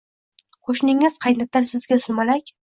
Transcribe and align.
Qo’shningiz 0.69 1.19
qaynatar 1.27 1.71
sizga 1.75 2.03
sumalak. 2.11 2.55